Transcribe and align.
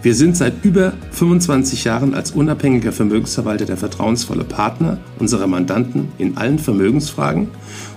Wir 0.00 0.14
sind 0.14 0.36
seit 0.36 0.64
über 0.64 0.92
25 1.10 1.82
Jahren 1.82 2.14
als 2.14 2.30
unabhängiger 2.30 2.92
Vermögensverwalter 2.92 3.64
der 3.64 3.76
vertrauensvolle 3.76 4.44
Partner 4.44 4.98
unserer 5.18 5.48
Mandanten 5.48 6.12
in 6.18 6.36
allen 6.36 6.60
Vermögensfragen 6.60 7.48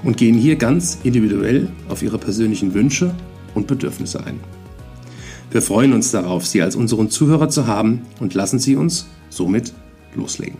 und 0.03 0.17
gehen 0.17 0.33
hier 0.33 0.55
ganz 0.55 0.97
individuell 1.03 1.69
auf 1.89 2.01
ihre 2.01 2.17
persönlichen 2.17 2.73
Wünsche 2.73 3.13
und 3.53 3.67
Bedürfnisse 3.67 4.25
ein. 4.25 4.39
Wir 5.51 5.61
freuen 5.61 5.93
uns 5.93 6.09
darauf, 6.09 6.47
Sie 6.47 6.63
als 6.63 6.75
unseren 6.75 7.11
Zuhörer 7.11 7.49
zu 7.49 7.67
haben 7.67 8.01
und 8.19 8.33
lassen 8.33 8.57
Sie 8.57 8.75
uns 8.75 9.05
somit 9.29 9.71
loslegen. 10.15 10.57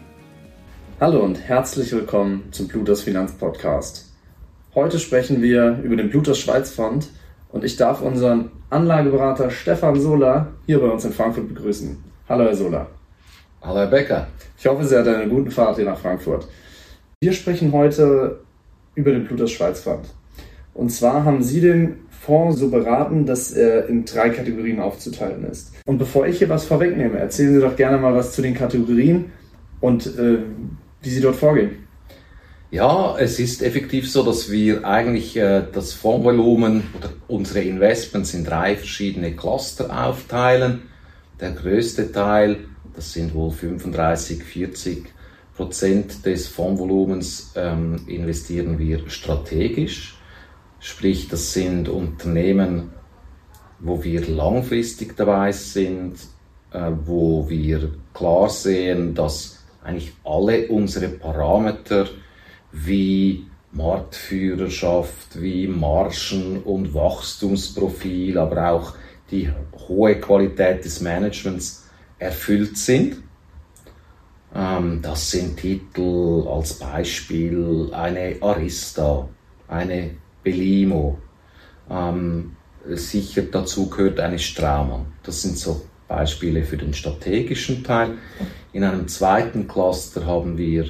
Hallo 0.99 1.21
und 1.25 1.39
herzlich 1.39 1.91
willkommen 1.91 2.43
zum 2.51 2.67
Plutos 2.67 3.01
Finanz 3.01 3.31
Podcast. 3.31 4.11
Heute 4.75 4.99
sprechen 4.99 5.41
wir 5.41 5.79
über 5.83 5.95
den 5.95 6.11
Plutos 6.11 6.37
Schweiz 6.37 6.69
Fond 6.69 7.07
und 7.51 7.63
ich 7.63 7.75
darf 7.75 8.01
unseren 8.01 8.51
Anlageberater 8.69 9.49
Stefan 9.49 9.99
Sola 9.99 10.47
hier 10.65 10.79
bei 10.79 10.87
uns 10.87 11.05
in 11.05 11.11
Frankfurt 11.11 11.49
begrüßen. 11.49 11.97
Hallo 12.29 12.45
Herr 12.45 12.55
Sola. 12.55 12.87
Hallo 13.61 13.79
Herr 13.79 13.87
Becker. 13.87 14.27
Ich 14.57 14.65
hoffe, 14.65 14.85
Sie 14.85 14.97
hatten 14.97 15.09
eine 15.09 15.29
gute 15.29 15.51
Fahrt 15.51 15.75
hier 15.75 15.85
nach 15.85 15.99
Frankfurt. 15.99 16.47
Wir 17.19 17.33
sprechen 17.33 17.71
heute 17.71 18.39
über 18.95 19.11
den 19.11 19.25
Plutus 19.25 19.51
Schweiz 19.51 19.81
Fund. 19.81 20.05
Und 20.73 20.89
zwar 20.89 21.25
haben 21.25 21.43
Sie 21.43 21.59
den 21.61 21.97
Fonds 22.09 22.59
so 22.59 22.69
beraten, 22.69 23.25
dass 23.25 23.51
er 23.51 23.87
in 23.87 24.05
drei 24.05 24.29
Kategorien 24.29 24.79
aufzuteilen 24.79 25.43
ist. 25.45 25.73
Und 25.85 25.97
bevor 25.97 26.27
ich 26.27 26.37
hier 26.37 26.49
was 26.49 26.65
vorwegnehme, 26.65 27.19
erzählen 27.19 27.53
Sie 27.53 27.61
doch 27.61 27.75
gerne 27.75 27.97
mal 27.97 28.15
was 28.15 28.33
zu 28.33 28.41
den 28.41 28.53
Kategorien 28.53 29.31
und 29.81 30.05
äh, 30.17 30.39
wie 31.01 31.09
Sie 31.09 31.21
dort 31.21 31.35
vorgehen. 31.35 31.87
Ja, 32.71 33.17
es 33.19 33.37
ist 33.37 33.61
effektiv 33.61 34.09
so, 34.09 34.23
dass 34.23 34.49
wir 34.49 34.85
eigentlich 34.87 35.35
äh, 35.35 35.61
das 35.73 35.91
Fondsvolumen 35.91 36.83
oder 36.97 37.09
unsere 37.27 37.59
Investments 37.59 38.33
in 38.33 38.45
drei 38.45 38.77
verschiedene 38.77 39.35
Cluster 39.35 40.07
aufteilen. 40.07 40.83
Der 41.41 41.51
größte 41.51 42.13
Teil, 42.13 42.59
das 42.95 43.11
sind 43.11 43.33
wohl 43.33 43.51
35, 43.51 44.41
40 44.41 45.05
Prozent 45.57 46.25
des 46.25 46.47
Fondsvolumens, 46.47 47.51
ähm, 47.57 48.05
investieren 48.07 48.79
wir 48.79 49.09
strategisch. 49.09 50.17
Sprich, 50.79 51.27
das 51.27 51.51
sind 51.51 51.89
Unternehmen, 51.89 52.93
wo 53.79 54.01
wir 54.01 54.25
langfristig 54.25 55.17
dabei 55.17 55.51
sind, 55.51 56.15
äh, 56.71 56.89
wo 57.03 57.49
wir 57.49 57.91
klar 58.13 58.49
sehen, 58.49 59.13
dass 59.13 59.61
eigentlich 59.83 60.13
alle 60.23 60.69
unsere 60.69 61.09
Parameter 61.09 62.07
wie 62.71 63.45
Marktführerschaft, 63.71 65.41
wie 65.41 65.67
Margen 65.67 66.61
und 66.63 66.93
Wachstumsprofil, 66.93 68.37
aber 68.37 68.71
auch 68.71 68.93
die 69.29 69.49
hohe 69.87 70.19
Qualität 70.19 70.83
des 70.83 71.01
Managements 71.01 71.89
erfüllt 72.19 72.77
sind. 72.77 73.23
Ähm, 74.53 75.01
das 75.01 75.31
sind 75.31 75.57
Titel 75.57 76.47
als 76.47 76.73
Beispiel 76.73 77.89
eine 77.93 78.35
Arista, 78.41 79.29
eine 79.67 80.11
Belimo. 80.43 81.17
Ähm, 81.89 82.55
sicher 82.87 83.43
dazu 83.43 83.89
gehört 83.89 84.19
eine 84.19 84.39
Straumann. 84.39 85.05
Das 85.23 85.41
sind 85.41 85.57
so 85.57 85.85
Beispiele 86.07 86.63
für 86.63 86.77
den 86.77 86.93
strategischen 86.93 87.83
Teil. 87.83 88.17
In 88.73 88.83
einem 88.83 89.07
zweiten 89.07 89.67
Cluster 89.67 90.25
haben 90.25 90.57
wir, 90.57 90.85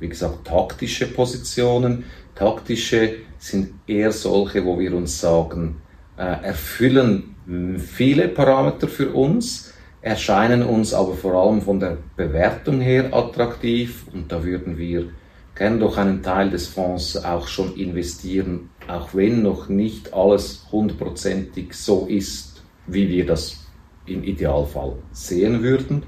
wie 0.00 0.08
gesagt, 0.08 0.46
taktische 0.46 1.06
Positionen. 1.06 2.04
Taktische 2.34 3.16
sind 3.38 3.74
eher 3.86 4.12
solche, 4.12 4.64
wo 4.64 4.78
wir 4.78 4.94
uns 4.94 5.20
sagen, 5.20 5.82
äh, 6.16 6.44
erfüllen 6.44 7.34
viele 7.78 8.28
Parameter 8.28 8.88
für 8.88 9.10
uns, 9.10 9.72
erscheinen 10.00 10.62
uns 10.62 10.94
aber 10.94 11.14
vor 11.14 11.34
allem 11.34 11.60
von 11.60 11.80
der 11.80 11.98
Bewertung 12.16 12.80
her 12.80 13.12
attraktiv 13.12 14.06
und 14.12 14.30
da 14.30 14.44
würden 14.44 14.78
wir 14.78 15.10
gerne 15.54 15.78
durch 15.78 15.98
einen 15.98 16.22
Teil 16.22 16.50
des 16.50 16.68
Fonds 16.68 17.16
auch 17.24 17.46
schon 17.46 17.74
investieren, 17.76 18.70
auch 18.88 19.14
wenn 19.14 19.42
noch 19.42 19.68
nicht 19.68 20.14
alles 20.14 20.66
hundertprozentig 20.70 21.74
so 21.74 22.06
ist, 22.08 22.62
wie 22.86 23.08
wir 23.08 23.26
das 23.26 23.64
im 24.06 24.24
Idealfall 24.24 24.96
sehen 25.12 25.62
würden. 25.62 26.04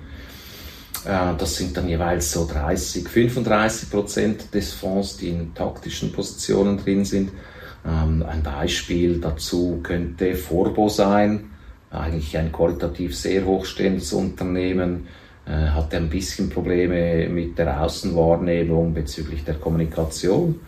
Äh, 1.04 1.36
das 1.36 1.56
sind 1.56 1.76
dann 1.76 1.88
jeweils 1.88 2.32
so 2.32 2.46
30, 2.46 3.08
35 3.08 3.90
Prozent 3.90 4.54
des 4.54 4.72
Fonds, 4.72 5.16
die 5.16 5.28
in 5.28 5.54
taktischen 5.54 6.12
Positionen 6.12 6.78
drin 6.78 7.04
sind. 7.04 7.30
Ähm, 7.86 8.24
ein 8.26 8.42
Beispiel 8.42 9.20
dazu 9.20 9.80
könnte 9.82 10.34
Forbo 10.34 10.88
sein, 10.88 11.50
eigentlich 11.90 12.36
ein 12.36 12.50
qualitativ 12.50 13.16
sehr 13.16 13.44
hochstehendes 13.44 14.12
Unternehmen, 14.12 15.06
äh, 15.46 15.68
hatte 15.68 15.98
ein 15.98 16.08
bisschen 16.08 16.48
Probleme 16.48 17.28
mit 17.28 17.58
der 17.58 17.82
Außenwahrnehmung 17.82 18.94
bezüglich 18.94 19.44
der 19.44 19.56
Kommunikation, 19.56 20.60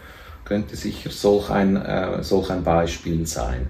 könnte 0.44 0.76
sicher 0.76 1.10
solch 1.10 1.50
ein, 1.50 1.76
äh, 1.76 2.22
solch 2.22 2.50
ein 2.50 2.62
Beispiel 2.62 3.26
sein. 3.26 3.68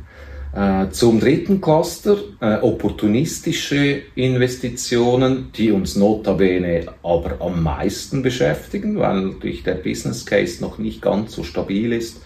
Äh, 0.56 0.88
zum 0.88 1.20
dritten 1.20 1.60
Cluster, 1.60 2.16
äh, 2.40 2.54
opportunistische 2.62 4.00
Investitionen, 4.14 5.52
die 5.54 5.70
uns 5.70 5.96
notabene 5.96 6.86
aber 7.02 7.42
am 7.44 7.62
meisten 7.62 8.22
beschäftigen, 8.22 8.98
weil 8.98 9.20
natürlich 9.20 9.64
der 9.64 9.74
Business 9.74 10.24
Case 10.24 10.62
noch 10.62 10.78
nicht 10.78 11.02
ganz 11.02 11.32
so 11.32 11.44
stabil 11.44 11.92
ist. 11.92 12.22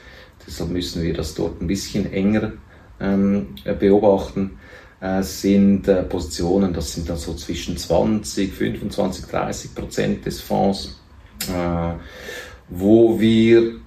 Deshalb 0.47 0.71
müssen 0.71 1.03
wir 1.03 1.13
das 1.13 1.35
dort 1.35 1.61
ein 1.61 1.67
bisschen 1.67 2.13
enger 2.13 2.53
ähm, 3.01 3.57
beobachten. 3.81 4.53
Äh, 5.01 5.25
sind 5.25 5.89
äh, 5.89 6.05
Positionen, 6.05 6.73
das 6.73 6.93
sind 6.95 7.09
dann 7.09 7.17
so 7.17 7.35
zwischen 7.35 7.77
20, 7.77 8.55
25, 8.55 9.25
30 9.25 9.75
Prozent 9.75 10.25
des 10.25 10.41
Fonds, 10.41 11.01
äh, 11.49 11.95
wo 12.69 13.19
wir 13.19 13.81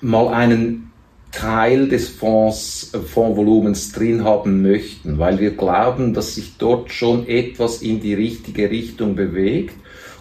mal 0.00 0.26
einen 0.26 0.89
Teil 1.32 1.88
des 1.88 2.08
Fonds, 2.08 2.90
äh, 2.92 2.98
Fondsvolumens 2.98 3.92
drin 3.92 4.24
haben 4.24 4.62
möchten, 4.62 5.18
weil 5.18 5.38
wir 5.38 5.52
glauben, 5.52 6.14
dass 6.14 6.34
sich 6.34 6.54
dort 6.58 6.90
schon 6.90 7.26
etwas 7.26 7.82
in 7.82 8.00
die 8.00 8.14
richtige 8.14 8.70
Richtung 8.70 9.14
bewegt 9.14 9.74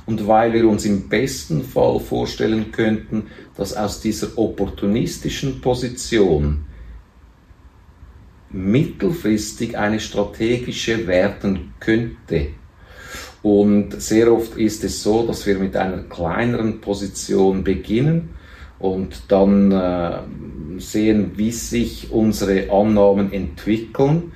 und 0.05 0.27
weil 0.27 0.53
wir 0.53 0.67
uns 0.67 0.85
im 0.85 1.09
besten 1.09 1.63
Fall 1.63 1.99
vorstellen 1.99 2.71
könnten, 2.71 3.27
dass 3.57 3.75
aus 3.75 4.01
dieser 4.01 4.37
opportunistischen 4.37 5.61
Position 5.61 6.65
mittelfristig 8.51 9.77
eine 9.77 9.99
strategische 9.99 11.05
werden 11.05 11.73
könnte. 11.79 12.47
Und 13.41 14.01
sehr 14.01 14.33
oft 14.33 14.57
ist 14.57 14.83
es 14.83 15.03
so, 15.03 15.25
dass 15.25 15.45
wir 15.45 15.57
mit 15.59 15.75
einer 15.75 16.03
kleineren 16.03 16.81
Position 16.81 17.63
beginnen 17.63 18.29
und 18.79 19.23
dann 19.27 19.71
äh, 19.71 20.19
sehen, 20.77 21.31
wie 21.35 21.51
sich 21.51 22.11
unsere 22.11 22.71
Annahmen 22.71 23.31
entwickeln 23.33 24.31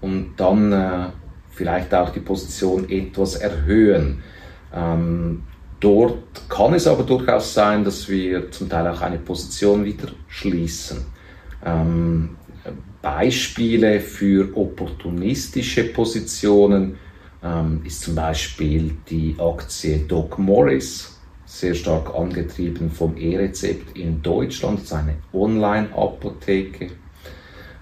und 0.00 0.34
dann 0.36 0.72
äh, 0.72 1.06
vielleicht 1.50 1.92
auch 1.92 2.10
die 2.10 2.20
Position 2.20 2.88
etwas 2.88 3.34
erhöhen. 3.36 4.22
Ähm, 4.72 5.42
dort 5.80 6.48
kann 6.48 6.74
es 6.74 6.86
aber 6.86 7.02
durchaus 7.02 7.52
sein, 7.52 7.84
dass 7.84 8.08
wir 8.08 8.50
zum 8.52 8.68
Teil 8.68 8.86
auch 8.86 9.00
eine 9.00 9.18
Position 9.18 9.84
wieder 9.84 10.08
schließen. 10.28 10.98
Ähm, 11.64 12.36
Beispiele 13.02 14.00
für 14.00 14.56
opportunistische 14.56 15.84
Positionen 15.84 16.96
ähm, 17.42 17.80
ist 17.84 18.02
zum 18.02 18.14
Beispiel 18.14 18.96
die 19.08 19.34
Aktie 19.38 19.98
Doc 20.06 20.38
Morris 20.38 21.17
sehr 21.48 21.74
stark 21.74 22.14
angetrieben 22.14 22.90
vom 22.90 23.16
E-Rezept 23.16 23.96
in 23.96 24.22
Deutschland. 24.22 24.80
Es 24.80 24.84
ist 24.84 24.92
eine 24.92 25.14
Online-Apotheke. 25.32 26.90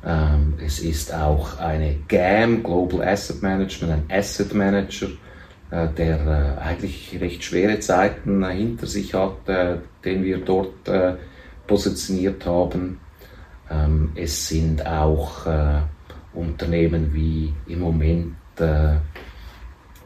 Ähm, 0.04 0.54
es 0.64 0.78
ist 0.78 1.12
auch 1.12 1.58
eine 1.58 1.96
GAM, 2.06 2.62
Global 2.62 3.02
Asset 3.02 3.42
Management, 3.42 3.92
ein 3.92 4.04
Asset 4.08 4.54
Manager, 4.54 5.08
äh, 5.72 5.88
der 5.88 6.56
äh, 6.60 6.62
eigentlich 6.62 7.18
recht 7.20 7.42
schwere 7.42 7.80
Zeiten 7.80 8.44
äh, 8.44 8.54
hinter 8.54 8.86
sich 8.86 9.12
hat, 9.14 9.48
äh, 9.48 9.78
den 10.04 10.22
wir 10.22 10.38
dort 10.38 10.86
äh, 10.86 11.14
positioniert 11.66 12.46
haben. 12.46 13.00
Ähm, 13.68 14.12
es 14.14 14.46
sind 14.46 14.86
auch 14.86 15.44
äh, 15.44 15.80
Unternehmen 16.34 17.12
wie 17.12 17.52
im 17.66 17.80
Moment 17.80 18.36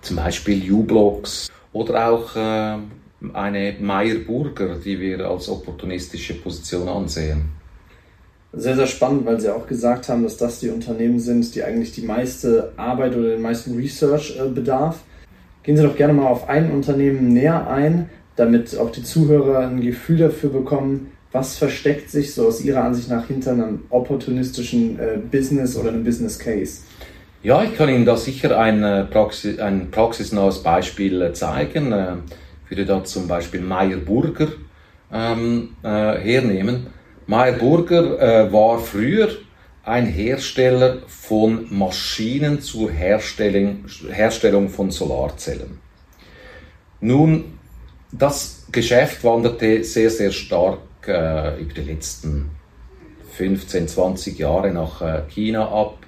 zum 0.01 0.17
Beispiel 0.17 0.73
U-Blocks 0.73 1.53
oder 1.73 2.11
auch 2.11 2.35
eine 3.33 3.75
Meyer-Burger, 3.79 4.77
die 4.85 4.99
wir 4.99 5.29
als 5.29 5.49
opportunistische 5.49 6.35
Position 6.35 6.89
ansehen. 6.89 7.51
Sehr, 8.53 8.75
sehr 8.75 8.87
spannend, 8.87 9.27
weil 9.27 9.39
Sie 9.41 9.49
auch 9.49 9.67
gesagt 9.67 10.09
haben, 10.09 10.25
dass 10.25 10.37
das 10.37 10.59
die 10.59 10.71
Unternehmen 10.71 11.21
sind, 11.21 11.55
die 11.55 11.63
eigentlich 11.63 11.93
die 11.93 12.03
meiste 12.03 12.73
Arbeit 12.77 13.15
oder 13.15 13.29
den 13.31 13.43
meisten 13.43 13.77
Research 13.77 14.37
äh, 14.41 14.49
bedarf. 14.49 15.01
Gehen 15.63 15.77
Sie 15.77 15.83
doch 15.83 15.95
gerne 15.95 16.15
mal 16.15 16.27
auf 16.27 16.49
ein 16.49 16.73
Unternehmen 16.73 17.33
näher 17.33 17.71
ein, 17.71 18.09
damit 18.35 18.77
auch 18.77 18.91
die 18.91 19.05
Zuhörer 19.05 19.61
ein 19.61 19.81
Gefühl 19.81 20.19
dafür 20.19 20.51
bekommen, 20.51 21.13
was 21.31 21.59
versteckt 21.59 22.11
sich 22.11 22.35
so 22.35 22.49
aus 22.49 22.65
Ihrer 22.65 22.83
Ansicht 22.83 23.09
nach 23.09 23.29
hinter 23.29 23.53
einem 23.53 23.83
opportunistischen 23.91 24.99
äh, 24.99 25.19
Business 25.31 25.77
oder 25.77 25.91
einem 25.91 26.03
Business 26.03 26.37
Case? 26.37 26.81
Ja, 27.45 27.63
ich 27.63 27.77
kann 27.77 27.89
Ihnen 27.89 28.05
da 28.05 28.17
sicher 28.17 28.59
ein, 28.59 28.83
äh, 28.83 29.05
Praxis, 29.05 29.61
ein 29.61 29.93
praxisnahes 29.93 30.63
Beispiel 30.65 31.33
zeigen. 31.35 31.93
Würde 32.71 32.87
da 32.87 33.05
zum 33.05 33.29
Beispiel 33.29 33.61
Meyer 33.61 33.99
Burger 33.99 34.49
ähm, 35.13 35.77
äh, 35.83 35.89
hernehmen. 35.89 36.87
Meyer 37.27 37.53
Burger 37.53 38.19
äh, 38.47 38.53
war 38.53 38.79
früher 38.79 39.29
ein 39.83 40.07
Hersteller 40.07 40.99
von 41.09 41.67
Maschinen 41.77 42.61
zur 42.61 42.91
Herstellung, 42.91 43.85
Herstellung 44.11 44.71
von 44.71 44.91
Solarzellen. 44.91 45.81
Nun, 47.01 47.59
das 48.13 48.67
Geschäft 48.71 49.25
wanderte 49.25 49.83
sehr, 49.85 50.11
sehr 50.11 50.31
stark 50.31 50.79
äh, 51.07 51.61
über 51.61 51.75
die 51.75 51.83
letzten 51.83 52.51
15, 53.33 53.89
20 53.89 54.39
Jahre 54.39 54.71
nach 54.71 55.03
äh, 55.03 55.23
China 55.29 55.69
ab 55.69 55.99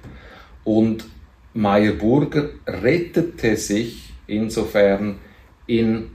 und 0.63 1.05
Meyer 1.53 1.93
Burger 1.93 2.49
rettete 2.65 3.57
sich 3.57 4.13
insofern 4.27 5.19
in 5.67 6.09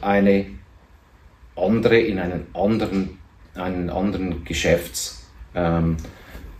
eine 0.00 0.46
andere, 1.56 1.98
in 1.98 2.18
einen 2.18 2.46
anderen, 2.54 3.18
einen 3.54 3.90
anderen 3.90 4.44
Geschäfts, 4.44 5.26
ähm, 5.54 5.96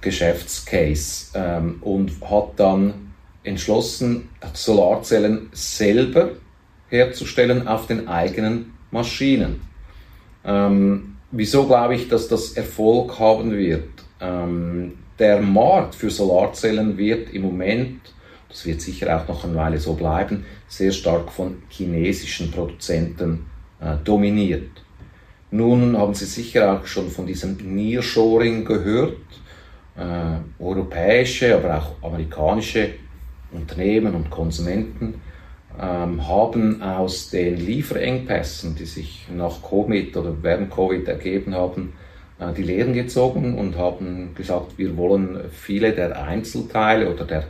Geschäftscase 0.01 1.31
ähm, 1.35 1.79
und 1.83 2.13
hat 2.29 2.51
dann 2.57 3.13
entschlossen, 3.43 4.29
Solarzellen 4.53 5.49
selber 5.53 6.31
herzustellen 6.89 7.67
auf 7.69 7.87
den 7.87 8.09
eigenen 8.09 8.75
Maschinen. 8.91 9.61
Ähm, 10.45 11.17
wieso 11.31 11.67
glaube 11.67 11.95
ich, 11.95 12.09
dass 12.09 12.29
das 12.29 12.53
Erfolg 12.53 13.19
haben 13.19 13.57
wird? 13.57 13.89
Ähm, 14.21 14.95
der 15.19 15.41
Markt 15.41 15.95
für 15.95 16.11
Solarzellen 16.11 16.97
wird 16.97 17.31
im 17.35 17.43
Moment, 17.43 18.01
das 18.49 18.65
wird 18.67 18.81
sicher 18.81 19.17
auch 19.17 19.29
noch 19.29 19.45
eine 19.45 19.55
Weile 19.55 19.79
so 19.79 19.95
bleiben, 19.95 20.45
sehr 20.69 20.93
stark 20.93 21.31
von 21.31 21.63
chinesischen 21.69 22.51
Produzenten 22.51 23.47
äh, 23.81 23.97
dominiert. 24.05 24.71
Nun 25.51 25.97
haben 25.97 26.15
Sie 26.15 26.27
sicher 26.27 26.73
auch 26.73 26.87
schon 26.87 27.11
von 27.11 27.27
diesem 27.27 27.57
Nearshoring 27.57 28.65
gehört. 28.65 29.17
Äh, 29.97 30.63
europäische, 30.63 31.57
aber 31.57 31.79
auch 31.79 32.09
amerikanische 32.09 32.91
Unternehmen 33.51 34.15
und 34.15 34.31
Konsumenten 34.31 35.21
ähm, 35.81 36.27
haben 36.27 36.83
aus 36.83 37.31
den 37.31 37.57
Lieferengpässen, 37.57 38.75
die 38.75 38.85
sich 38.85 39.27
nach 39.35 39.63
Covid 39.63 40.17
oder 40.17 40.35
während 40.43 40.71
Covid 40.71 41.07
ergeben 41.09 41.55
haben, 41.55 41.95
äh, 42.39 42.53
die 42.53 42.63
Lehren 42.63 42.93
gezogen 42.93 43.59
und 43.59 43.77
haben 43.77 44.35
gesagt, 44.35 44.77
wir 44.77 44.97
wollen 44.97 45.41
viele 45.51 45.93
der 45.93 46.23
Einzelteile 46.23 47.13
oder 47.13 47.25
der 47.25 47.45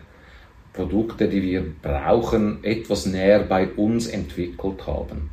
Produkte, 0.78 1.26
die 1.26 1.42
wir 1.42 1.64
brauchen, 1.82 2.62
etwas 2.62 3.04
näher 3.04 3.40
bei 3.40 3.66
uns 3.66 4.06
entwickelt 4.06 4.86
haben. 4.86 5.30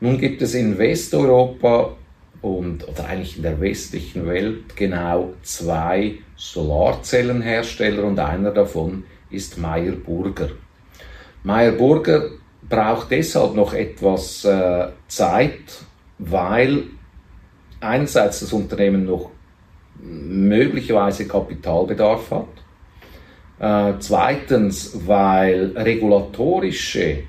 Nun 0.00 0.18
gibt 0.18 0.42
es 0.42 0.54
in 0.54 0.76
Westeuropa 0.76 1.96
und 2.42 2.88
oder 2.88 3.06
eigentlich 3.06 3.36
in 3.36 3.44
der 3.44 3.60
westlichen 3.60 4.26
Welt 4.26 4.74
genau 4.74 5.34
zwei 5.42 6.14
Solarzellenhersteller 6.34 8.02
und 8.02 8.18
einer 8.18 8.50
davon 8.50 9.04
ist 9.30 9.56
Meyer 9.56 9.92
Burger. 9.92 10.48
Meyer 11.44 11.72
Burger 11.72 12.30
braucht 12.68 13.12
deshalb 13.12 13.54
noch 13.54 13.74
etwas 13.74 14.44
äh, 14.44 14.88
Zeit, 15.06 15.84
weil 16.18 16.82
einerseits 17.80 18.40
das 18.40 18.52
Unternehmen 18.52 19.04
noch 19.04 19.30
möglicherweise 20.02 21.28
Kapitalbedarf 21.28 22.32
hat. 22.32 22.48
Äh, 23.60 23.94
zweitens, 23.98 25.06
weil 25.06 25.72
regulatorische 25.76 27.24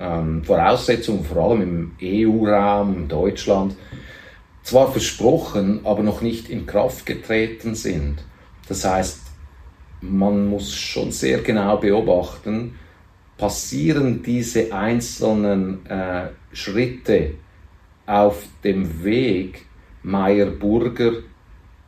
ähm, 0.00 0.42
Voraussetzungen, 0.44 1.24
vor 1.24 1.50
allem 1.50 1.62
im 1.62 1.92
EU-Raum, 2.02 3.08
Deutschland, 3.08 3.76
zwar 4.62 4.90
versprochen, 4.90 5.80
aber 5.84 6.02
noch 6.02 6.20
nicht 6.20 6.50
in 6.50 6.66
Kraft 6.66 7.06
getreten 7.06 7.74
sind. 7.74 8.24
Das 8.68 8.84
heißt, 8.84 9.20
man 10.00 10.48
muss 10.48 10.74
schon 10.74 11.10
sehr 11.10 11.38
genau 11.38 11.76
beobachten, 11.78 12.74
passieren 13.36 14.22
diese 14.22 14.72
einzelnen 14.72 15.86
äh, 15.86 16.28
Schritte 16.52 17.34
auf 18.06 18.42
dem 18.64 19.04
Weg, 19.04 19.64
Meyer 20.02 20.46
Burger 20.46 21.12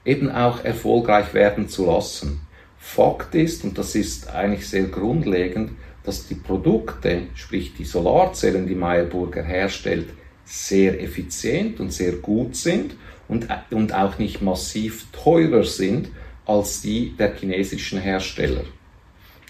eben 0.04 0.30
auch 0.30 0.64
erfolgreich 0.64 1.34
werden 1.34 1.68
zu 1.68 1.86
lassen. 1.86 2.40
Fakt 2.82 3.34
ist, 3.34 3.62
und 3.62 3.78
das 3.78 3.94
ist 3.94 4.30
eigentlich 4.30 4.66
sehr 4.66 4.84
grundlegend, 4.84 5.72
dass 6.02 6.26
die 6.26 6.34
Produkte, 6.34 7.24
sprich 7.34 7.74
die 7.74 7.84
Solarzellen, 7.84 8.66
die 8.66 8.74
Meyer 8.74 9.04
Burger 9.04 9.42
herstellt, 9.44 10.08
sehr 10.44 11.00
effizient 11.00 11.78
und 11.78 11.92
sehr 11.92 12.12
gut 12.12 12.56
sind 12.56 12.96
und, 13.28 13.46
und 13.70 13.94
auch 13.94 14.18
nicht 14.18 14.42
massiv 14.42 15.06
teurer 15.12 15.62
sind 15.62 16.08
als 16.46 16.80
die 16.80 17.14
der 17.16 17.36
chinesischen 17.36 18.00
Hersteller. 18.00 18.64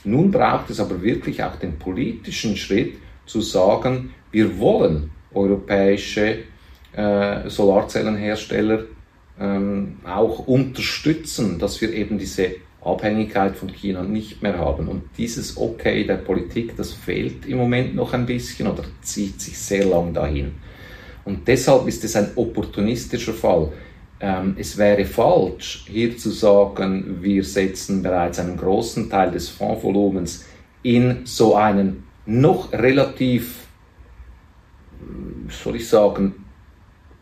Nun 0.04 0.30
braucht 0.30 0.68
es 0.68 0.80
aber 0.80 1.00
wirklich 1.00 1.42
auch 1.42 1.56
den 1.56 1.78
politischen 1.78 2.56
Schritt 2.56 2.96
zu 3.26 3.40
sagen, 3.40 4.12
wir 4.32 4.58
wollen 4.58 5.12
europäische 5.32 6.40
äh, 6.92 7.48
Solarzellenhersteller 7.48 8.84
ähm, 9.38 9.98
auch 10.04 10.40
unterstützen, 10.40 11.58
dass 11.58 11.80
wir 11.80 11.92
eben 11.92 12.18
diese 12.18 12.56
Abhängigkeit 12.82 13.56
von 13.56 13.68
China 13.68 14.02
nicht 14.02 14.42
mehr 14.42 14.58
haben. 14.58 14.88
Und 14.88 15.02
dieses 15.18 15.56
Okay 15.56 16.04
der 16.04 16.16
Politik, 16.16 16.76
das 16.76 16.92
fehlt 16.92 17.46
im 17.46 17.58
Moment 17.58 17.94
noch 17.94 18.14
ein 18.14 18.26
bisschen 18.26 18.66
oder 18.68 18.84
zieht 19.02 19.40
sich 19.40 19.58
sehr 19.58 19.84
lang 19.84 20.14
dahin. 20.14 20.52
Und 21.24 21.46
deshalb 21.46 21.86
ist 21.86 22.02
es 22.04 22.16
ein 22.16 22.30
opportunistischer 22.36 23.34
Fall. 23.34 23.72
Ähm, 24.20 24.56
es 24.58 24.76
wäre 24.76 25.04
falsch, 25.04 25.84
hier 25.88 26.16
zu 26.16 26.30
sagen, 26.30 27.18
wir 27.20 27.44
setzen 27.44 28.02
bereits 28.02 28.38
einen 28.38 28.56
großen 28.56 29.08
Teil 29.08 29.30
des 29.30 29.48
Fondsvolumens 29.48 30.46
in 30.82 31.20
so 31.24 31.54
einen 31.54 32.04
noch 32.26 32.72
relativ, 32.72 33.66
soll 35.48 35.76
ich 35.76 35.88
sagen, 35.88 36.46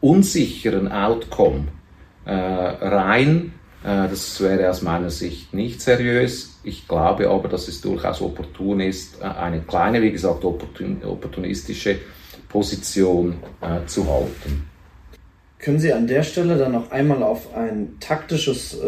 unsicheren 0.00 0.90
Outcome 0.90 1.68
äh, 2.24 2.32
rein. 2.32 3.54
Äh, 3.84 4.08
das 4.08 4.40
wäre 4.40 4.68
aus 4.68 4.82
meiner 4.82 5.10
Sicht 5.10 5.54
nicht 5.54 5.80
seriös. 5.80 6.58
Ich 6.64 6.88
glaube 6.88 7.28
aber, 7.28 7.48
dass 7.48 7.68
es 7.68 7.80
durchaus 7.80 8.20
opportun 8.20 8.80
ist, 8.80 9.20
äh, 9.20 9.24
eine 9.24 9.60
kleine, 9.60 10.02
wie 10.02 10.12
gesagt, 10.12 10.44
opportun, 10.44 11.02
opportunistische 11.04 11.98
Position 12.48 13.36
äh, 13.60 13.86
zu 13.86 14.06
halten. 14.10 14.64
Können 15.60 15.80
Sie 15.80 15.92
an 15.92 16.06
der 16.06 16.22
Stelle 16.22 16.56
dann 16.56 16.72
noch 16.72 16.92
einmal 16.92 17.20
auf 17.20 17.52
ein 17.52 17.96
taktisches, 17.98 18.78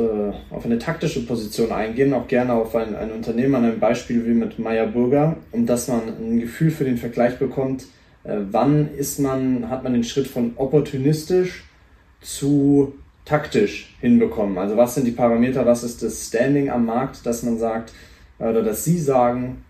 auf 0.50 0.64
eine 0.64 0.78
taktische 0.78 1.26
Position 1.26 1.72
eingehen, 1.72 2.14
auch 2.14 2.28
gerne 2.28 2.52
auf 2.52 2.76
ein, 2.76 2.94
ein 2.94 3.10
Unternehmen, 3.10 3.56
an 3.56 3.64
einem 3.64 3.80
Beispiel 3.80 4.24
wie 4.24 4.34
mit 4.34 4.60
Meyer 4.60 4.86
Burger, 4.86 5.36
um 5.50 5.66
dass 5.66 5.88
man 5.88 6.02
ein 6.06 6.38
Gefühl 6.38 6.70
für 6.70 6.84
den 6.84 6.96
Vergleich 6.96 7.40
bekommt, 7.40 7.86
wann 8.22 8.88
ist 8.94 9.18
man, 9.18 9.68
hat 9.68 9.82
man 9.82 9.94
den 9.94 10.04
Schritt 10.04 10.28
von 10.28 10.52
opportunistisch 10.54 11.64
zu 12.20 12.94
taktisch 13.30 13.94
hinbekommen? 14.00 14.58
Also 14.58 14.76
was 14.76 14.96
sind 14.96 15.06
die 15.06 15.12
Parameter, 15.12 15.64
was 15.64 15.84
ist 15.84 16.02
das 16.02 16.26
Standing 16.26 16.68
am 16.68 16.84
Markt, 16.86 17.24
dass 17.24 17.44
man 17.44 17.58
sagt, 17.58 17.92
oder 18.40 18.62
dass 18.62 18.84
Sie 18.84 18.98
sagen, 18.98 19.64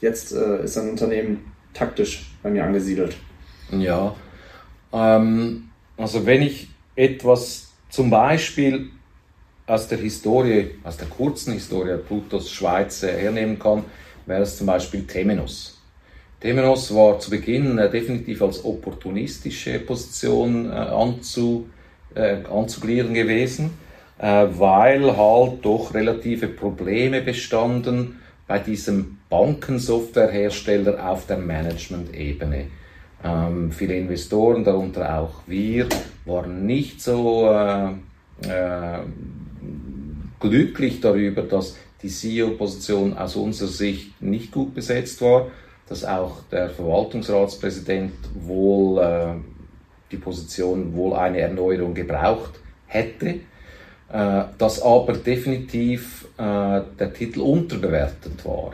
jetzt 0.00 0.32
äh, 0.32 0.62
ist 0.62 0.78
ein 0.78 0.90
Unternehmen 0.90 1.52
taktisch 1.74 2.30
bei 2.40 2.50
mir 2.50 2.64
angesiedelt? 2.64 3.16
Ja, 3.72 4.14
ähm, 4.92 5.70
also 5.96 6.24
wenn 6.24 6.42
ich 6.42 6.68
etwas 6.94 7.72
zum 7.90 8.10
Beispiel 8.10 8.90
aus 9.66 9.88
der 9.88 9.98
Historie, 9.98 10.70
aus 10.84 10.96
der 10.98 11.08
kurzen 11.08 11.54
Historie 11.54 11.96
Plutos 11.96 12.48
Schweiz 12.52 13.02
hernehmen 13.02 13.58
kann, 13.58 13.84
wäre 14.24 14.42
es 14.42 14.56
zum 14.56 14.68
Beispiel 14.68 15.04
Temenos. 15.04 15.82
Temenos 16.40 16.94
war 16.94 17.18
zu 17.18 17.30
Beginn 17.30 17.76
äh, 17.78 17.90
definitiv 17.90 18.40
als 18.40 18.64
opportunistische 18.64 19.80
Position 19.80 20.70
äh, 20.70 20.74
anzu, 20.74 21.68
äh, 22.14 22.44
anzugliedern 22.44 23.14
gewesen, 23.14 23.70
äh, 24.18 24.46
weil 24.50 25.16
halt 25.16 25.64
doch 25.64 25.94
relative 25.94 26.48
Probleme 26.48 27.20
bestanden 27.20 28.20
bei 28.46 28.58
diesem 28.58 29.18
Bankensoftwarehersteller 29.28 31.08
auf 31.08 31.26
der 31.26 31.38
Management-Ebene. 31.38 32.66
Ähm, 33.22 33.72
viele 33.72 33.94
Investoren, 33.96 34.64
darunter 34.64 35.18
auch 35.18 35.42
wir, 35.46 35.88
waren 36.24 36.66
nicht 36.66 37.02
so 37.02 37.50
äh, 37.50 37.90
äh, 38.48 39.00
glücklich 40.40 41.00
darüber, 41.00 41.42
dass 41.42 41.76
die 42.02 42.08
CEO-Position 42.08 43.16
aus 43.18 43.36
unserer 43.36 43.68
Sicht 43.68 44.22
nicht 44.22 44.52
gut 44.52 44.74
besetzt 44.74 45.20
war, 45.20 45.48
dass 45.88 46.04
auch 46.04 46.42
der 46.50 46.70
Verwaltungsratspräsident 46.70 48.12
wohl 48.34 48.98
äh, 49.02 49.34
die 50.10 50.16
Position 50.16 50.94
wohl 50.94 51.14
eine 51.14 51.40
Erneuerung 51.40 51.94
gebraucht 51.94 52.60
hätte, 52.86 53.40
äh, 54.10 54.44
dass 54.56 54.80
aber 54.80 55.12
definitiv 55.14 56.26
äh, 56.38 56.80
der 56.98 57.12
Titel 57.12 57.40
unterbewertet 57.40 58.44
war. 58.44 58.72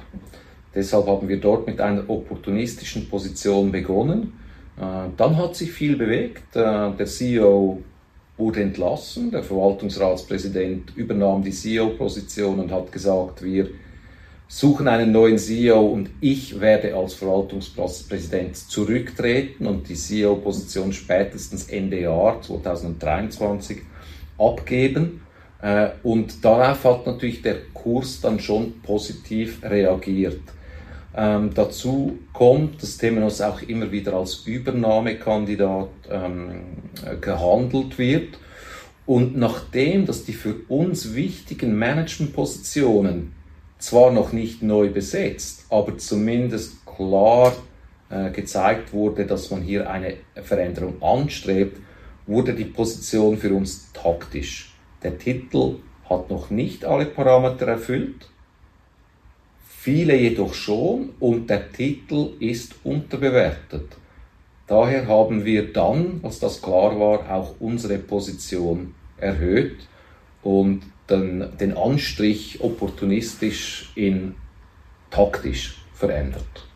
Deshalb 0.75 1.07
haben 1.07 1.29
wir 1.29 1.41
dort 1.41 1.67
mit 1.67 1.81
einer 1.81 2.09
opportunistischen 2.09 3.09
Position 3.09 3.71
begonnen. 3.73 4.35
Äh, 4.77 5.11
dann 5.17 5.37
hat 5.37 5.57
sich 5.57 5.73
viel 5.73 5.97
bewegt. 5.97 6.55
Der 6.55 7.07
CEO 7.07 7.83
wurde 8.37 8.63
entlassen, 8.63 9.31
der 9.31 9.45
Verwaltungsratspräsident 9.45 10.97
übernahm 10.97 11.43
die 11.43 11.53
CEO-Position 11.53 12.59
und 12.59 12.73
hat 12.73 12.91
gesagt, 12.91 13.43
wir 13.45 13.69
suchen 14.49 14.89
einen 14.89 15.13
neuen 15.13 15.39
CEO 15.39 15.81
und 15.81 16.11
ich 16.21 16.61
werde 16.61 16.95
als 16.95 17.15
Verwaltungspräsident 17.15 18.57
zurücktreten 18.57 19.67
und 19.67 19.89
die 19.89 19.95
CEO-Position 19.95 20.93
spätestens 20.93 21.69
Ende 21.69 22.01
Jahr 22.01 22.41
2023 22.41 23.79
abgeben. 24.39 25.23
Äh, 25.63 25.91
und 26.03 26.45
darauf 26.45 26.85
hat 26.85 27.07
natürlich 27.07 27.43
der 27.43 27.57
Kurs 27.73 28.21
dann 28.21 28.39
schon 28.39 28.81
positiv 28.83 29.63
reagiert. 29.63 30.41
Ähm, 31.17 31.51
dazu 31.55 32.19
kommt, 32.33 32.83
dass 32.83 32.99
Temenos 32.99 33.41
auch 33.41 33.63
immer 33.63 33.91
wieder 33.93 34.15
als 34.15 34.43
Übernahmekandidat 34.47 35.89
ähm, 36.11 36.65
gehandelt 37.21 37.99
wird. 37.99 38.39
Und 39.07 39.37
nachdem, 39.37 40.07
dass 40.07 40.25
die 40.25 40.33
für 40.33 40.57
uns 40.69 41.15
wichtigen 41.15 41.79
Managementpositionen 41.79 43.33
zwar 43.79 44.11
noch 44.11 44.33
nicht 44.33 44.63
neu 44.63 44.89
besetzt, 44.89 45.67
aber 45.71 45.99
zumindest 45.99 46.85
klar 46.87 47.55
äh, 48.11 48.31
gezeigt 48.31 48.93
wurde, 48.93 49.27
dass 49.27 49.51
man 49.51 49.63
hier 49.63 49.91
eine 49.91 50.17
Veränderung 50.43 51.03
anstrebt, 51.03 51.81
wurde 52.27 52.55
die 52.55 52.65
Position 52.65 53.37
für 53.37 53.53
uns 53.55 53.93
taktisch. 53.93 54.73
Der 55.03 55.19
Titel 55.19 55.77
hat 56.09 56.31
noch 56.31 56.51
nicht 56.51 56.85
alle 56.85 57.07
Parameter 57.07 57.67
erfüllt, 57.67 58.29
viele 59.67 60.17
jedoch 60.17 60.55
schon 60.55 61.11
und 61.21 61.51
der 61.51 61.71
Titel 61.73 62.31
ist 62.41 62.75
unterbewertet. 62.85 63.97
Daher 64.67 65.07
haben 65.07 65.45
wir 65.45 65.73
dann, 65.73 66.21
als 66.23 66.39
das 66.39 66.63
klar 66.63 66.99
war, 66.99 67.31
auch 67.31 67.57
unsere 67.61 67.99
Position 67.99 68.95
erhöht 69.19 69.87
und 70.43 70.83
den, 71.11 71.45
den 71.61 71.77
Anstrich 71.77 72.61
opportunistisch 72.61 73.93
in 73.95 74.35
taktisch 75.11 75.77
verändert. 75.93 76.67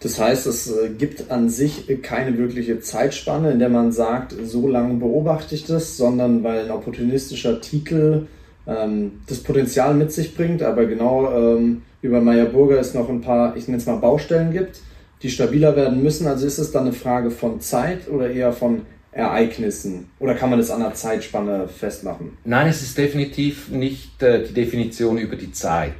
Das 0.00 0.20
heißt, 0.20 0.46
es 0.46 0.70
äh, 0.70 0.90
gibt 0.90 1.30
an 1.30 1.48
sich 1.48 1.86
keine 2.02 2.38
wirkliche 2.38 2.80
Zeitspanne, 2.80 3.50
in 3.50 3.58
der 3.58 3.68
man 3.68 3.90
sagt, 3.90 4.34
so 4.44 4.68
lange 4.68 4.94
beobachte 4.94 5.54
ich 5.54 5.64
das, 5.64 5.96
sondern 5.96 6.44
weil 6.44 6.66
ein 6.66 6.70
opportunistischer 6.70 7.60
Titel 7.60 8.26
ähm, 8.66 9.20
das 9.26 9.38
Potenzial 9.38 9.94
mit 9.94 10.12
sich 10.12 10.36
bringt, 10.36 10.62
aber 10.62 10.86
genau 10.86 11.32
ähm, 11.32 11.82
über 12.00 12.20
Meyer 12.20 12.46
Burger 12.46 12.78
es 12.78 12.94
noch 12.94 13.08
ein 13.08 13.20
paar, 13.20 13.56
ich 13.56 13.66
nenne 13.66 13.78
es 13.78 13.86
mal 13.86 13.96
Baustellen 13.96 14.52
gibt, 14.52 14.80
die 15.22 15.30
stabiler 15.30 15.74
werden 15.74 16.00
müssen. 16.02 16.28
Also 16.28 16.46
ist 16.46 16.58
es 16.58 16.70
dann 16.70 16.84
eine 16.84 16.92
Frage 16.92 17.32
von 17.32 17.60
Zeit 17.60 18.08
oder 18.08 18.30
eher 18.30 18.52
von 18.52 18.82
Ereignissen? 19.18 20.10
Oder 20.20 20.34
kann 20.34 20.50
man 20.50 20.60
das 20.60 20.70
an 20.70 20.80
einer 20.80 20.94
Zeitspanne 20.94 21.66
festmachen? 21.66 22.38
Nein, 22.44 22.68
es 22.68 22.82
ist 22.82 22.96
definitiv 22.96 23.68
nicht 23.68 24.22
äh, 24.22 24.44
die 24.44 24.54
Definition 24.54 25.18
über 25.18 25.34
die 25.34 25.50
Zeit. 25.50 25.94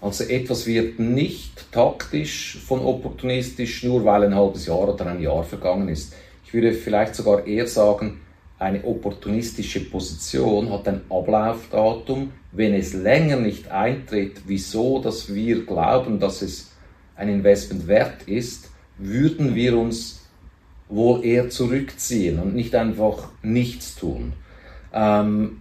Also 0.00 0.24
etwas 0.24 0.66
wird 0.66 0.98
nicht 0.98 1.72
taktisch 1.72 2.58
von 2.66 2.80
opportunistisch, 2.80 3.82
nur 3.84 4.04
weil 4.04 4.24
ein 4.24 4.34
halbes 4.34 4.66
Jahr 4.66 4.86
oder 4.86 5.06
ein 5.06 5.20
Jahr 5.20 5.42
vergangen 5.44 5.88
ist. 5.88 6.14
Ich 6.44 6.52
würde 6.52 6.72
vielleicht 6.72 7.14
sogar 7.14 7.46
eher 7.46 7.66
sagen, 7.66 8.20
eine 8.58 8.84
opportunistische 8.84 9.80
Position 9.80 10.70
hat 10.70 10.86
ein 10.88 11.00
Ablaufdatum. 11.08 12.32
Wenn 12.52 12.74
es 12.74 12.92
länger 12.92 13.36
nicht 13.36 13.70
eintritt, 13.70 14.42
wieso, 14.46 15.00
dass 15.00 15.32
wir 15.32 15.64
glauben, 15.64 16.20
dass 16.20 16.42
es 16.42 16.72
ein 17.16 17.28
Investment 17.28 17.86
wert 17.88 18.22
ist, 18.26 18.70
würden 18.98 19.54
wir 19.54 19.78
uns 19.78 20.17
wohl 20.88 21.24
eher 21.24 21.50
zurückziehen 21.50 22.38
und 22.38 22.54
nicht 22.54 22.74
einfach 22.74 23.28
nichts 23.42 23.94
tun. 23.96 24.32
Ähm, 24.92 25.60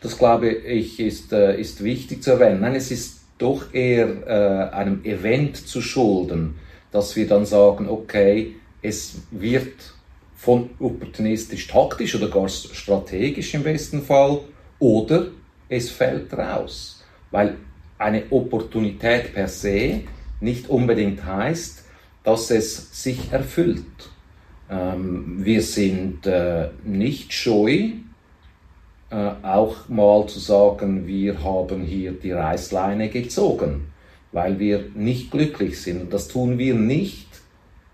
das 0.00 0.18
glaube 0.18 0.50
ich 0.50 1.00
ist, 1.00 1.32
äh, 1.32 1.58
ist 1.58 1.82
wichtig 1.82 2.22
zu 2.22 2.32
erwähnen. 2.32 2.60
Nein, 2.60 2.74
es 2.74 2.90
ist 2.90 3.20
doch 3.38 3.72
eher 3.72 4.26
äh, 4.26 4.74
einem 4.74 5.04
Event 5.04 5.56
zu 5.56 5.80
schulden, 5.80 6.56
dass 6.90 7.16
wir 7.16 7.26
dann 7.26 7.46
sagen, 7.46 7.88
okay, 7.88 8.54
es 8.82 9.16
wird 9.30 9.72
von 10.36 10.70
opportunistisch 10.78 11.66
taktisch 11.66 12.14
oder 12.14 12.28
gar 12.28 12.48
strategisch 12.48 13.54
im 13.54 13.62
besten 13.62 14.02
Fall 14.02 14.40
oder 14.78 15.28
es 15.68 15.90
fällt 15.90 16.34
raus. 16.34 17.02
Weil 17.30 17.56
eine 17.98 18.24
Opportunität 18.30 19.32
per 19.32 19.48
se 19.48 20.02
nicht 20.40 20.68
unbedingt 20.68 21.24
heißt, 21.24 21.84
dass 22.22 22.50
es 22.50 23.02
sich 23.02 23.32
erfüllt. 23.32 24.10
Ähm, 24.70 25.44
wir 25.44 25.62
sind 25.62 26.26
äh, 26.26 26.68
nicht 26.84 27.32
scheu, 27.32 27.90
äh, 29.10 29.30
auch 29.42 29.88
mal 29.88 30.26
zu 30.26 30.38
sagen, 30.38 31.06
wir 31.06 31.42
haben 31.42 31.82
hier 31.82 32.12
die 32.12 32.32
Reißleine 32.32 33.10
gezogen, 33.10 33.88
weil 34.32 34.58
wir 34.58 34.86
nicht 34.94 35.30
glücklich 35.30 35.80
sind. 35.80 36.02
Und 36.02 36.12
das 36.12 36.28
tun 36.28 36.58
wir 36.58 36.74
nicht 36.74 37.28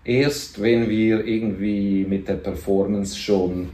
erst, 0.03 0.61
wenn 0.61 0.89
wir 0.89 1.25
irgendwie 1.25 2.05
mit 2.07 2.27
der 2.27 2.35
Performance 2.35 3.17
schon 3.17 3.69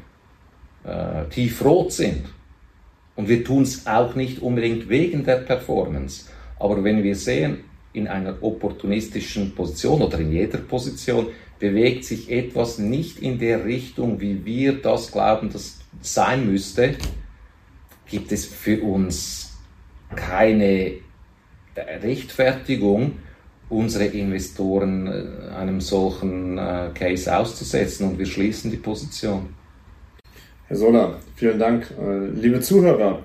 äh, 0.84 1.26
tiefrot 1.30 1.92
sind. 1.92 2.26
Und 3.16 3.30
wir 3.30 3.44
tun 3.44 3.64
es 3.64 3.86
auch 3.88 4.16
nicht 4.16 4.42
unbedingt 4.42 4.90
wegen 4.90 5.24
der 5.24 5.38
Performance. 5.38 6.26
Aber 6.60 6.84
wenn 6.84 7.04
wir 7.04 7.16
sehen, 7.16 7.60
in 7.94 8.08
einer 8.08 8.36
opportunistischen 8.42 9.56
Position 9.56 10.02
oder 10.02 10.20
in 10.20 10.32
jeder 10.32 10.60
Position 10.60 11.28
bewegt 11.60 12.06
sich 12.06 12.32
etwas 12.32 12.78
nicht 12.78 13.20
in 13.20 13.40
der 13.40 13.66
Richtung, 13.66 14.22
wie 14.22 14.46
wir 14.46 14.82
das 14.82 15.12
glauben, 15.12 15.50
das 15.52 15.80
sein 16.02 16.46
müsste, 16.50 16.96
gibt 18.08 18.32
es 18.32 18.46
für 18.46 18.82
uns 18.82 19.58
keine 20.16 20.94
Rechtfertigung, 21.76 23.14
unsere 23.70 24.06
Investoren 24.06 25.08
äh, 25.08 25.54
einem 25.56 25.82
solchen 25.82 26.58
äh, 26.58 26.90
Case 26.94 27.36
auszusetzen 27.36 28.10
und 28.10 28.18
wir 28.18 28.26
schließen 28.26 28.72
die 28.72 28.78
Position. 28.78 29.50
Herr 30.68 30.78
Soller, 30.78 31.20
vielen 31.36 31.60
Dank. 31.60 31.94
Äh, 32.00 32.28
liebe 32.40 32.62
Zuhörer, 32.62 33.24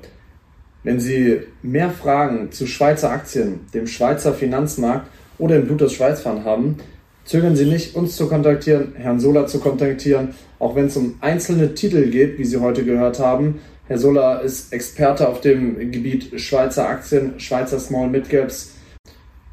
wenn 0.82 0.98
Sie 0.98 1.40
mehr 1.62 1.90
Fragen 1.90 2.50
zu 2.50 2.66
Schweizer 2.66 3.10
Aktien, 3.10 3.60
dem 3.72 3.86
Schweizer 3.86 4.34
Finanzmarkt 4.34 5.08
oder 5.38 5.56
dem 5.56 5.66
Bluters 5.66 5.92
Schweizfund 5.92 6.44
haben, 6.44 6.78
zögern 7.24 7.56
Sie 7.56 7.66
nicht, 7.66 7.94
uns 7.94 8.16
zu 8.16 8.28
kontaktieren, 8.28 8.92
Herrn 8.96 9.20
Sola 9.20 9.46
zu 9.46 9.58
kontaktieren, 9.60 10.34
auch 10.58 10.74
wenn 10.74 10.86
es 10.86 10.96
um 10.96 11.16
einzelne 11.20 11.74
Titel 11.74 12.10
geht, 12.10 12.38
wie 12.38 12.44
Sie 12.44 12.58
heute 12.58 12.84
gehört 12.84 13.18
haben. 13.18 13.60
Herr 13.88 13.98
Sola 13.98 14.38
ist 14.38 14.72
Experte 14.72 15.28
auf 15.28 15.40
dem 15.40 15.90
Gebiet 15.90 16.40
Schweizer 16.40 16.88
Aktien, 16.88 17.38
Schweizer 17.38 17.78
Small 17.78 18.08
Mid 18.08 18.28
Caps. 18.28 18.74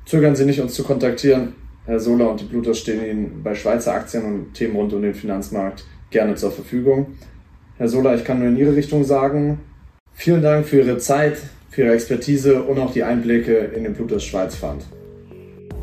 Zögern 0.05 0.35
Sie 0.35 0.45
nicht, 0.45 0.61
uns 0.61 0.73
zu 0.73 0.83
kontaktieren. 0.83 1.55
Herr 1.85 1.99
Sola 1.99 2.25
und 2.25 2.41
die 2.41 2.45
Bluters 2.45 2.79
stehen 2.79 3.03
Ihnen 3.03 3.41
bei 3.43 3.55
Schweizer 3.55 3.93
Aktien 3.93 4.23
und 4.23 4.53
Themen 4.53 4.75
rund 4.75 4.93
um 4.93 5.01
den 5.01 5.13
Finanzmarkt 5.15 5.85
gerne 6.11 6.35
zur 6.35 6.51
Verfügung. 6.51 7.07
Herr 7.77 7.87
Sola, 7.87 8.15
ich 8.15 8.23
kann 8.23 8.39
nur 8.39 8.47
in 8.47 8.57
Ihre 8.57 8.75
Richtung 8.75 9.03
sagen, 9.03 9.59
Vielen 10.19 10.41
Dank 10.41 10.67
für 10.67 10.81
Ihre 10.81 10.97
Zeit, 10.97 11.37
für 11.69 11.83
Ihre 11.83 11.93
Expertise 11.93 12.61
und 12.63 12.77
auch 12.77 12.91
die 12.91 13.03
Einblicke 13.03 13.55
in 13.55 13.85
den 13.85 13.93
Plutos 13.93 14.25
Schweiz 14.25 14.53
Fund. 14.53 14.83